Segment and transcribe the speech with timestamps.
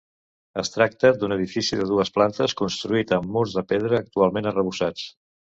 [0.61, 5.09] Es tracta d'un edifici de dues plantes construït amb murs de pedra, actualment arrebossats.